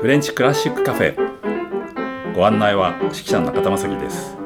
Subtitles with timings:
[0.00, 2.32] フレンチクラシックカフェ。
[2.32, 4.36] ご案内は指揮者の中田正樹です。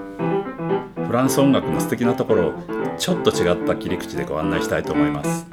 [1.06, 2.54] フランス音楽の素敵なところを
[2.96, 5.44] ちょっと違った切り口でご案内したいと思います。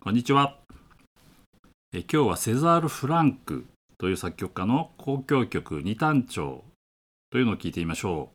[0.00, 0.56] こんにちは。
[1.92, 3.66] え今日はセザール・フランク
[3.98, 6.64] という作曲家の交響曲二単調
[7.30, 8.30] というのを聞いてみましょ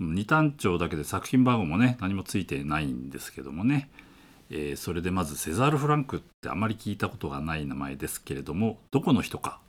[0.00, 0.04] う。
[0.04, 3.88] 二単調だけで作品番号もね何もついてないんですけどもね。
[4.50, 9.60] えー、それでまずセザール・フランクってあまり聞いたことがない名前ですけれどもどこの人か？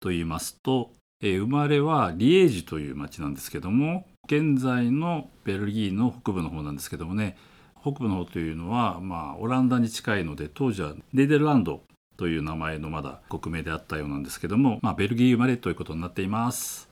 [0.00, 0.90] と言いますと、
[1.20, 7.36] えー、生まれはリエージという町なんですけども現在のベルギーの北部の方なんですけどもね
[7.82, 11.82] 北部の方というのは、まあ、オランダに近いので当時はネデルランド
[12.16, 16.88] という名前のまだ国名であったようなんですけども、まあ、ベルギー生まれということになっています。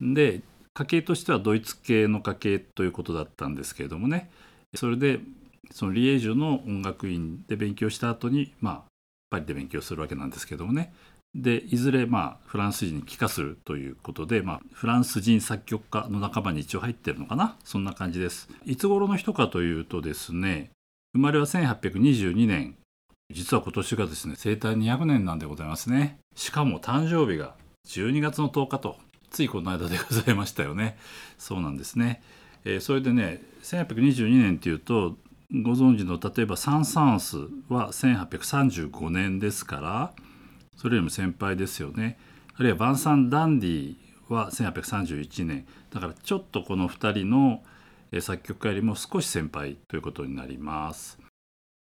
[0.00, 0.42] で
[0.74, 4.30] 家系としてはドイツ系の家系ということだったんですけれどもね
[4.76, 5.18] それで
[5.70, 8.82] そのリエージュの音楽院で勉強した後にまあ
[9.30, 10.92] パリで勉強するわけなんですけどもね。
[11.34, 17.56] でいずれまあフランス人に帰化するということで、まあ、フランス人作曲家の仲間に一応入ってるのかな。
[17.64, 18.48] そんな感じです。
[18.64, 20.70] いつ頃の人かというとですね
[21.12, 22.76] 生まれは1822年。
[23.30, 26.18] 実は今年がですね生誕200年なんでございますね。
[26.34, 27.54] しかも誕生日が
[27.86, 28.96] 12月の10日と
[29.30, 30.96] ついこの間でございましたよね。
[31.36, 32.22] そうなんですね、
[32.64, 35.16] えー、それでね1822年っていうと
[35.50, 40.12] ご存知の例えばサン・サンスは1835年ですから
[40.76, 42.18] それよりも先輩ですよね
[42.54, 43.96] あるいはバンサン・ダンディ
[44.28, 47.62] は1831年だからちょっとこの2人の
[48.20, 51.18] 作曲家よりも少し先輩ということになります。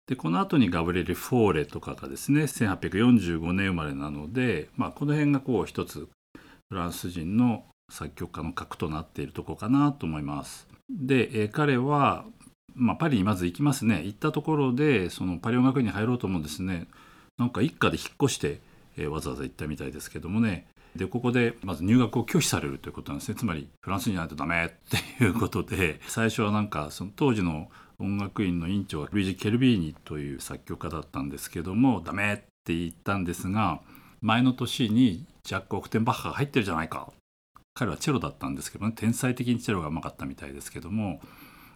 [0.07, 6.07] でこの後にガブリエル・フォーレとかがですね1845年生まれなので、まあ、この辺がこう一つ
[6.69, 10.67] フランス人の作曲家の核となっているとこかなと思います。
[10.89, 12.25] で、彼は
[12.77, 14.03] まあ、パリにまず行きますね。
[14.05, 16.87] 行ったところでそのパリ音楽院に入ろうと思うんですね。
[17.37, 18.59] なんか一家で引っ越して、
[18.97, 20.67] えー、わざわざ行ったみたいですけどもね。
[20.95, 23.35] でここでまず入学を拒否されるということなんですね。
[23.35, 24.69] つまりフランスにじゃないとダメっ
[25.17, 25.99] ていうことで。
[26.07, 27.69] 最初はなんかその当時の
[27.99, 33.81] 音楽院の院長はルイージ・ケルビーニという作曲家だったんですけどもダメって言ったんですが
[34.21, 37.11] 前の年にジャック・オクテンバッハが入ってるじゃないか。
[37.73, 38.93] 彼はチェロだったんですけどね。
[38.95, 41.21] 天才的にチェロがうまかったみたいですけども。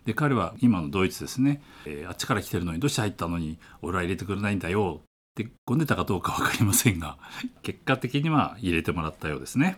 [0.05, 5.03] で彼は今のドイツですね、えー、あっちから来てるのにどうして入ったのに俺は入れてくれないんだよっ
[5.35, 7.17] てごんでたかどうか分かりませんが
[7.63, 9.77] 結果的には入れてもらったようですね。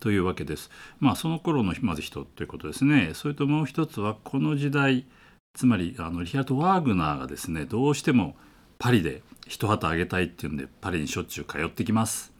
[0.00, 0.68] というわけです。
[0.98, 3.12] まあその頃のまず人ということですね。
[3.14, 5.06] それともう一つはこの時代
[5.54, 8.36] つまりあのリヒャート・ワーグナーがですねどうしても
[8.80, 12.32] パリで一旗あげたいっていうんでパリにしょっちゅう通ってきます。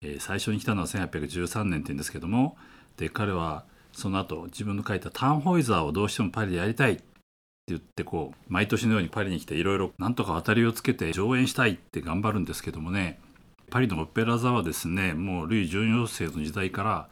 [0.00, 2.56] えー、最初に来たのは1813年って言うんですけども
[2.96, 3.64] で彼は
[3.96, 7.02] その後自分の書いたターンホイザーをどうしてもパリでやりたいって
[7.68, 13.18] 言ってこう毎年のようにパリに来ていろいろなんとか当たりをつけて上演したいって頑張るんですけどもね
[13.70, 17.08] パリのオペラ座はですねもうルイ14世の時代から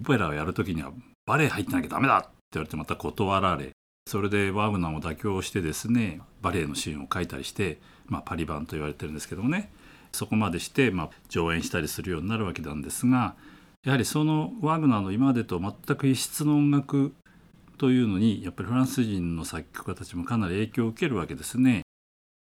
[0.00, 0.92] オペラをやる時には
[1.26, 3.72] バレエ入ってなきゃダメだって言われてまた断られ
[4.08, 9.70] それでワーグナーも妥協してですねバレエのシーンを書いたりして、まあ、パリ版と言われてるんですけどもね
[10.12, 13.34] そこまでして、まあ、上演したりするようになるわけなんですが
[13.84, 17.14] やはりそのワグナーの今までと全く異質の音楽
[17.78, 21.82] というのにやっぱりフランス人の作曲家たちもかなり影響を受けるわけですね。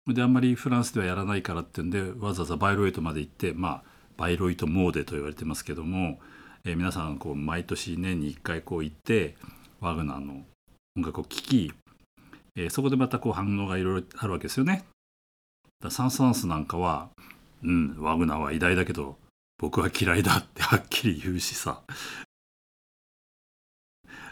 [0.07, 3.83] であんまりフランスではやらないからっていうんでわざわざバイロイトまで行ってまあ
[4.17, 6.19] バイロイトモーデと言われてますけども、
[6.65, 9.35] えー、皆さんこう毎年年に1回こう行って
[9.79, 10.43] ワグナーの
[10.97, 11.71] 音楽を聴き、
[12.57, 14.83] えー、そこでまたこう反応がいろいろあるわけですよね。
[15.81, 17.09] だサン・サンスなんかは
[17.63, 19.17] 「うんワグナーは偉大だけど
[19.61, 21.81] 僕は嫌いだってはっきり言うしさ。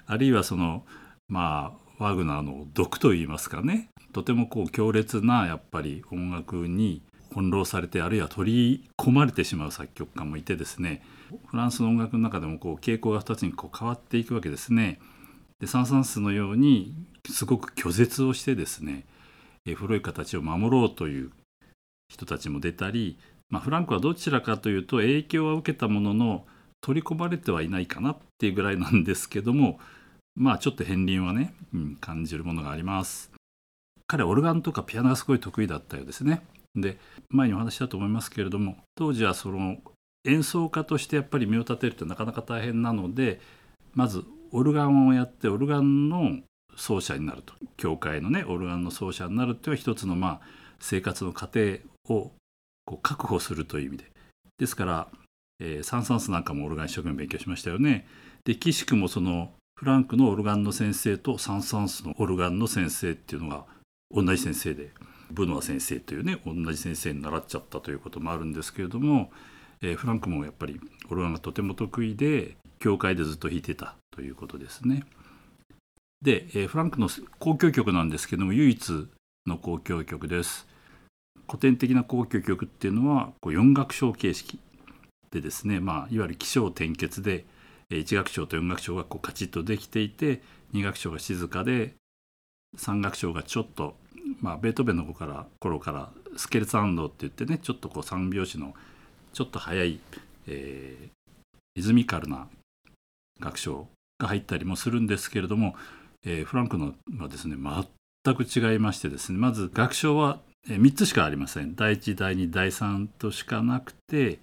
[0.07, 0.85] あるいはその
[1.27, 3.89] まあワグナーの毒といいますかね。
[4.11, 11.03] とてもこう強烈なやっぱり音楽に翻弄されてあるいは取り込まれてしまう作曲家もいてですね。
[11.45, 14.99] フランスの音楽の中でもこう傾向が2つにこう変わっていくわけですね。
[15.59, 16.95] でサン・サンスのように
[17.29, 19.05] すごく拒絶をしてですね
[19.75, 21.31] 古い形を守ろうという
[22.07, 26.45] 人たちも出たりまあ、フランクはどちらかというと影響は受けたものの
[26.81, 29.79] 取り込まれてはいないかなっていうぐらいなんですけども
[30.35, 33.31] まあちょっと片鱗はね、うん、感じるものがあります。
[34.07, 36.41] 彼はオルガンとかピアノがすごい得意だったようですね。
[36.75, 36.97] で
[37.29, 39.77] 前にお話したと思いますけれども当時はその
[40.25, 43.39] 演奏家としてやっぱり身を立てるってなかなか大変なので
[43.93, 46.39] まずオルガンをやってオルガンの
[46.75, 50.41] 奏者になると教会のねオルガンの奏者になるっていうのは一つのまあ
[50.79, 52.31] 生活の過程を
[52.89, 54.05] こう確保するという意味で
[54.57, 55.07] ですから、
[55.59, 58.07] えー、サン・サンスなんかもオルガン一生懸命勉強しましたよね。
[58.45, 63.65] で岸くもそのフランクのオルガンの先生とサン・サンスのオルガンの先生っていうのが
[64.11, 64.89] 同じ先生で
[65.29, 69.31] ブノア先生というね同じ先生に習っちゃったということもあるんですけれども、
[69.81, 70.81] えー、フランクもやっぱり
[71.11, 75.03] オルガンがとても得意で教会でずっと弾いてたということですね。
[76.23, 77.07] で、えー、フランクの
[77.39, 79.07] 交響曲なんですけども唯一
[79.45, 80.68] の交響曲です。
[81.47, 84.59] 古典的な交響曲っていうのはこう4楽章形式
[85.31, 87.45] でですね、まあ、いわゆる起承転結で
[87.89, 90.41] 1楽章と4楽章がこうカチッとできていて
[90.73, 91.95] 2楽章が静かで
[92.77, 93.95] 3楽章がちょっと、
[94.41, 98.73] まあ、ベートーベンのから頃からスケルツアンドって言ってねちょっとこう3拍子の
[99.33, 99.99] ちょっと速い、
[100.47, 101.09] えー、
[101.75, 102.47] リズミカルな
[103.39, 103.87] 楽章
[104.19, 105.75] が入ったりもするんですけれども、
[106.23, 107.55] えー、フランクのはですね
[108.23, 114.39] 全く違いましてですねまず楽章は3つしかありません第1第2第3としかなくて、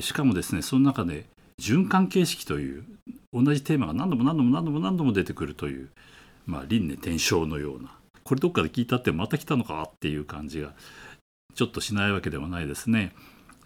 [0.00, 1.26] しかもですねその中で
[1.60, 2.84] 循環形式という
[3.32, 5.90] 同じテーマが何度も何度も何度も何度も出てくるという、
[6.46, 7.90] まあ、輪廻転生のような
[8.24, 10.72] これどっかで聞いたってまた来たのかっていう感じが
[11.54, 13.12] ちょっとしないわけではないですね。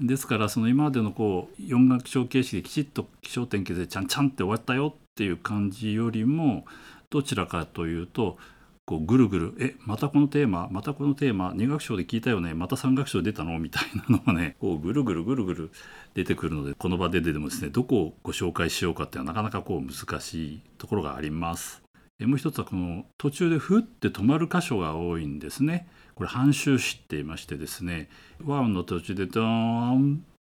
[0.01, 6.65] ですからその今までのこう4楽章形式できちっと気象点結でちゃんちゃんって終わったよっていう感じよりも
[7.11, 8.37] どちらかというと
[8.87, 15.71] こうぐるぐる「えまたこのテーマまたこのテーマ2楽章で聞いたよねまた3楽章出たの?」みたいなのがねこうぐるぐるぐるぐる
[16.13, 21.83] 出てくるのでこの場ででもですねどこをご紹介しようかっていうのはなかなかこう難しいところがあります。
[22.21, 25.89] えもう一つはこの途中でふって止まる箇所が多いんですね。
[26.15, 28.09] これ半周詞って言いましてですね
[28.45, 30.37] 和音の途中でドーンっ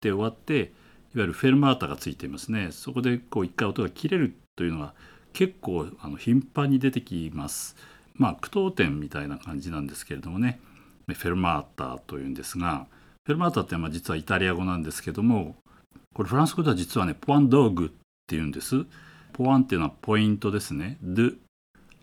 [0.00, 0.72] て終わって
[1.14, 2.68] いわゆるフェルマータがついていますね。
[2.72, 4.94] そこでこう一回音が切れるというのが
[5.32, 7.76] 結構あの頻繁に出てきます。
[8.14, 10.60] まあ句読点みたいな感じなんですけれどもね
[11.08, 12.86] フェルマータというんですが
[13.24, 15.56] フェルマータってまあ実はイタリア語なんですけども
[16.14, 17.90] これフランス語では実はねポアンドーグっ
[18.26, 18.84] ていうんです。
[19.32, 20.98] ポアンっていうのはポイントですね。
[21.02, 21.30] ド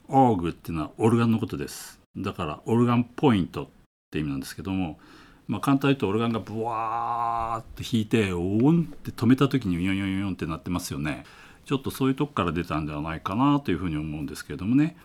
[0.07, 1.99] オーグっていうのはオルガンのことです。
[2.17, 3.67] だからオルガンポイントっ
[4.11, 4.99] て意味なんですけども、
[5.47, 11.23] まあ、簡単に言うとオルガンがブワーッと弾いてオンって止めた時にヨンヨンヨンってなってますよね。
[11.69, 14.97] ちょっとそういうとこから出たんではないかなというふうに思うんですけれどもね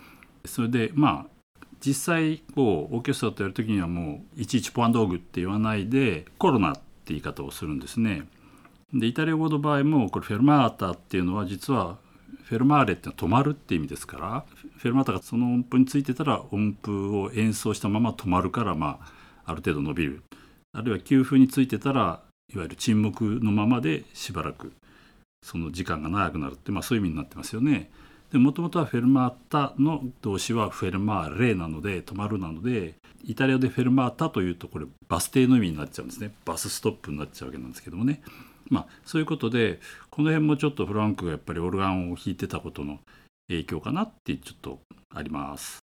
[0.46, 1.50] それでまあ
[1.84, 8.26] 実際こうオーケストラとやる時にはもういちいちポアンドーグって言わないでコロナって言い方をするんですね。
[8.94, 11.98] でイタリア語の場合もこれフェルマータっていうのは実は
[12.44, 14.46] フェルマーレっていうのは止まるって意味ですから
[14.78, 19.12] フェルマータがその音符についてたら音符を演奏したまま止まるからまあ
[19.44, 20.22] ある程度伸びる
[20.72, 22.22] あるいは休符についてたら
[22.54, 24.72] いわゆる沈黙のままでしばらく
[25.44, 27.90] その時間が長くなるって、まあ、そういう意味になってますよね。
[28.32, 36.32] でもともとはフェルマータの動詞はフェルマーレなので止まるなのでイタリアでフェルマータというとこれバス停の意味になっちゃうんですね。
[36.46, 38.22] バスストップになっちゃうわけなんですけどもね。
[38.70, 39.80] まあそういうことで
[40.10, 42.98] この辺もちょっとフランクがやっぱりオルガンを弾いてたことの
[43.48, 44.80] 影響かなってちょっと
[45.14, 45.80] あります。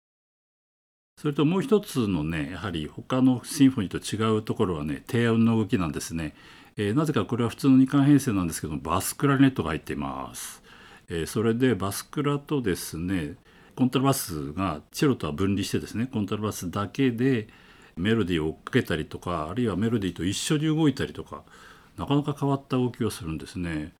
[1.17, 6.33] それともう一つのねやはり他のシンフォニーと違うところはね低音の動きなんですね。
[6.77, 10.63] えー、なぜかこれは普通の2管編成なんですけどバスクラネットが入っています、
[11.09, 13.35] えー、それでバスクラとですね
[13.75, 17.47] コントラバスがチェロとは分離してですねコントラバスだけで
[17.97, 21.43] メロディーを追っかけたりとかあるいはメロディーと一緒に動いたりとか
[21.97, 23.93] なかなか変わった動きをするんですね。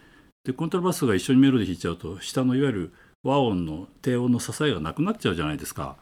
[0.43, 5.97] でコントラバスが一緒にメロディー弾いちゃうと下のいわゆる和音の低音の支えがなくなっちゃうじゃないですか。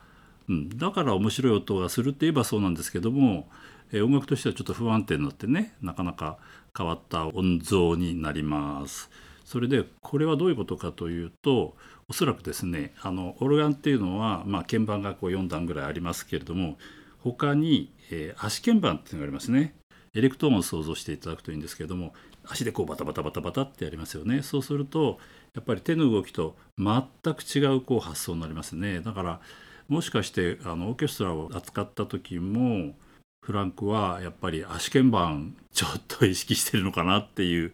[0.47, 3.49] うん、だから面白い音がするって言えばそうなんですけども、
[3.91, 6.37] えー、音楽としてはちょっと不安定になってねなかなか
[6.77, 9.09] 変わった音像になります。
[9.45, 11.75] それでこれはどういうことかというと
[12.07, 16.77] おそらくですねあのオルガンっていうのは、まあ、鍵盤がこう4段ぐらいありますけれども
[17.23, 19.73] 他に、えー、足鍵盤っていうのがありますね。
[20.13, 22.13] エレクトーンを想像していただくといいんですけれども
[22.47, 25.19] 足でこうバタバタバタバタってやりますよねそうすると
[25.53, 27.03] やっぱり手の動きと全
[27.35, 29.39] く違うこう発想になりますねだから
[29.87, 32.95] もしかしてあのオーケストラを扱った時も
[33.41, 37.73] フランクはやっぱり足鍵盤ちょっと意識してるのかなっていう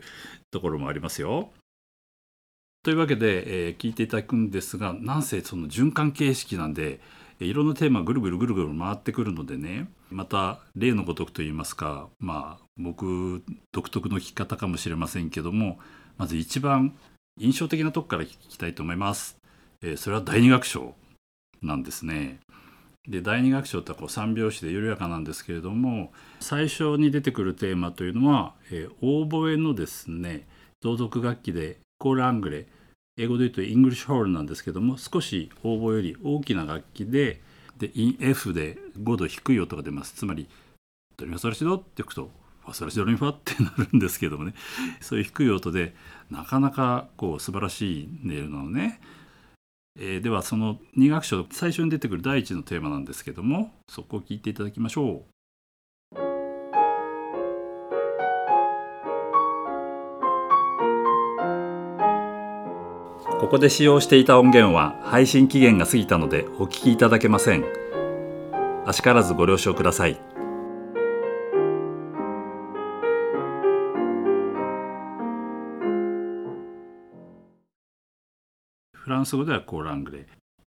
[0.52, 1.50] ところもありますよ。
[2.84, 7.00] というわけで、えー、聞いていただくんですがなんせその循環形式なんで
[7.40, 13.44] いろんなテーマぐるぐるぐるぐる回ってくるのでねまた例のごとくといいますかまあ僕
[13.74, 15.80] 独特の聞き方かもしれませんけども
[16.18, 16.96] まず一番
[17.40, 19.38] 印象的なとこから聞きたいと思います。
[19.82, 20.96] えー、それは第二楽章
[21.62, 22.40] なんですね。
[23.08, 30.48] で第二楽章ってこう3拍子で緩やかなんですけれども最初に出てくるテーマというのは、えー、オーボエのですね
[30.82, 32.66] 同族楽器でコールアングレ
[33.18, 37.42] 英語で言うとイングリッシュホルンなんですけども少しオーボエより大きな楽器で
[37.78, 40.14] で F で5度低い音が出ます。
[40.14, 40.48] つまり
[41.18, 42.30] ドリファソラシドっていくと
[42.64, 44.54] ファソラシドリファってなるんですけどもね。
[45.02, 45.94] そういう低い音で
[46.32, 49.00] なかなかこう素晴らしい音色なのね
[49.98, 55.36] えー、ではその2学章最初に出てくる第一のテーマなんですけどもそこを聞いていただきましょう。
[63.40, 67.64] ここで使用していた音源は配信期限が過ぎたのでお聞きいただけません。
[68.86, 70.35] あしからずご了承ください。
[79.26, 80.28] ンス語ではコーラングレ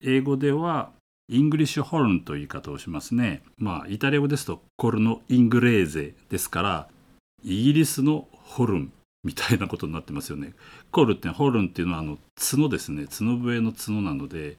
[0.01, 0.91] 英語では
[1.29, 3.41] イングリッシュホルンという言い方をしますね。
[3.57, 6.87] まあイタリア語ですとコルノ・イングレーゼですから
[7.43, 8.93] イギリスのホルン
[9.25, 10.53] みたいなことになってますよね。
[10.89, 14.55] コルってホルンっていうのはあの角ですね角笛の角なので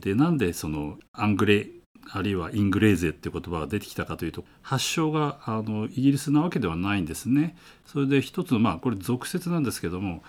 [0.00, 1.68] でなんでそのアングレ
[2.12, 7.56] あるいはイングレーゼって言葉が出てきたかというと発祥があのイギリスなわけではないんですね。
[7.86, 10.22] それで一つのまあこれ俗説なんですけども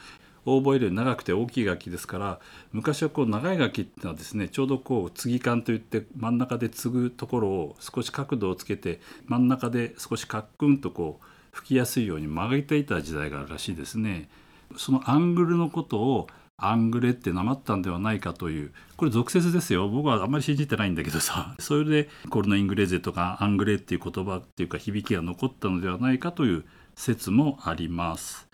[0.45, 2.39] オーボエより長くて大きい楽器ですから
[2.71, 14.29] 昔はこう長い楽器っていうのはですねちょうどこう継ぎ管といって真ん中で継ぐところを少し角度をつけて真ん中で少しカックンとこう吹きやすいように曲げていた時代があるらしいですね。
[14.77, 16.27] そのアングルのことを
[16.61, 26.63] アングレってなまったんではないかというこれ俗説ですよ僕はあんまり信じてないんだけどさ それでコルノ・イングレーゼとかアングレっていう言葉っていうか響きが残ったのではないかという
[26.95, 28.50] 説もあります。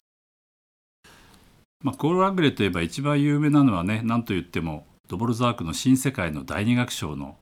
[1.83, 7.37] まあ、コール・アングレといえば一番有名なのはね何と言ってもドボルザークの「新世界の第二楽章の」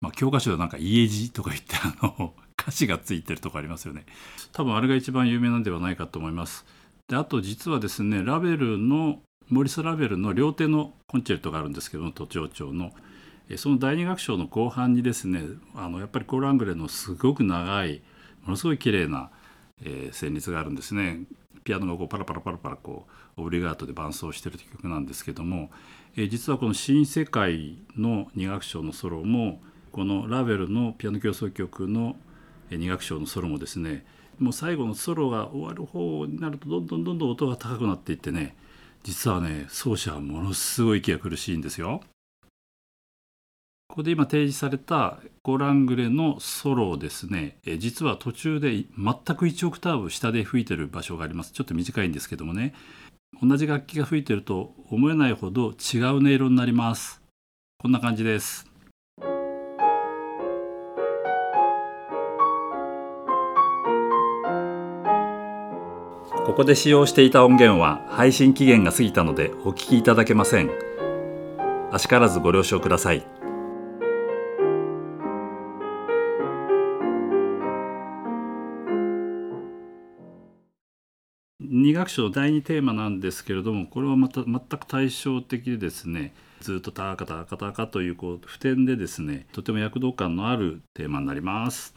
[0.00, 4.04] まあ、教科書でなんか「家路」とか言ってあの 歌詞がついてるとこありますよね。
[4.52, 6.66] 多分あれが一番有名なんではないかと思います。
[7.08, 12.92] であと実はですねラベルのモリス・ラベルの両手のコンチェルトがあるんですけども都庁長の。
[13.56, 15.42] その第二楽章の後半にですね
[15.74, 18.02] あのやっぱりコール・アングレのすごく長い
[18.42, 19.30] ものすごい綺麗な、
[19.82, 21.24] え、旋律があるんですね。
[21.64, 25.70] ピアノがこうパラパラパラパラこうオブリガートで伴奏してる曲なんですけども、
[26.16, 29.62] えー、実はこの「新世界」の2楽章のソロも
[29.92, 32.16] このラベルのピアノ協奏曲の
[32.70, 34.04] 2楽章のソロもですね
[34.38, 38.56] もう最後のソロが終わる方になるとどんどんどんどん音が高くなっていってね
[39.02, 42.02] 実はね奏者はものすごい息が苦しいんですよ。
[43.90, 48.84] ここで今提示されたコラングレのソロをですねえ実は途中で全
[49.36, 51.50] く1オクターブ下で吹いてる場所があります。
[51.50, 52.72] ちょっと短いんですけどもね。
[53.42, 57.20] 同じ楽器が吹いてると思えないほど違う音色になります。
[57.78, 58.64] こんな感じです。
[66.46, 70.70] ここで使用していた音源は配信期限が過ぎたのでお聞きいただけません。
[71.90, 73.39] あしからずご了承ください。
[82.10, 91.94] 2楽章第2テーマなんですけれどもこれはまた全く対照的でですねずっとタカタカタカというこう普天でですねとても躍動感のあるテーマになります。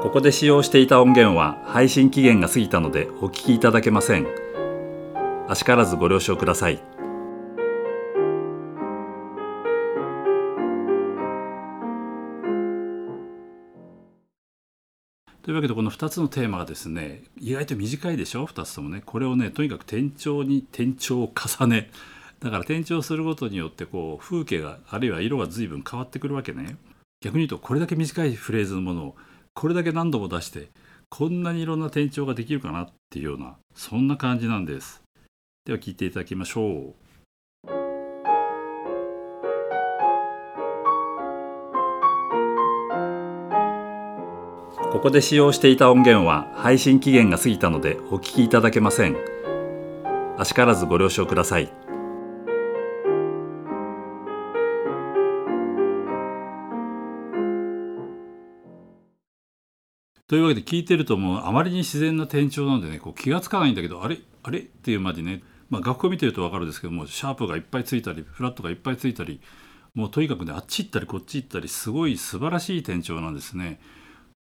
[0.00, 4.26] ここで使用していた音源は配信期限が過ぎたのでお聞きいただけません。
[5.48, 6.97] あしからずご了承ください。
[15.48, 19.02] というわけでこの2つのテーマがですね意外と短いでしょ？2つともね。
[19.06, 21.90] これをねとにかく転調に転調を重ね。
[22.40, 26.76] だから転調することによってこう風景があるいは色が随分変わってくるわけね。
[27.22, 29.16] 逆に言うとこれだけ短いフレーズのものを
[29.54, 30.68] これだけ何度も出して
[31.08, 35.00] こんなにいろんな転調ができるかなっていうようなそんな感じなんです。
[35.64, 36.94] では聞いていただきましょう。
[44.90, 49.16] ここで使用していた音源は配信期限が過ぎたのでお聞きいただけません。
[50.38, 51.70] あしからずご了承ください。
[60.26, 64.60] というわけで聞いてるともうあまりに自然な転調なんでねこう気が付かないんだけどあれあれ？
[64.60, 69.42] っていうまでね、まあ、楽譜見てると分かるんですけどもシャープがいっぱいついたりフラットがいっぱいついたり
[69.94, 73.80] もうとにかくねあっち行ったりこっち行ったりすごい素晴らしい転調なんですね。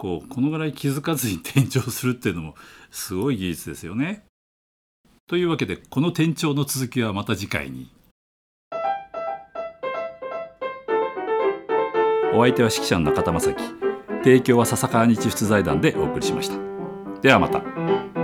[0.00, 2.54] こうこのぐらい気づかずに転調するっていうのも
[2.90, 4.25] すごい技術ですよね。
[5.28, 7.90] というわけでこの転調の続きはまた次回に。
[12.33, 13.62] お相手は指揮者の中田正樹
[14.25, 16.57] 提供は笹川日出財団でお送りしました。
[17.21, 18.20] ではまた。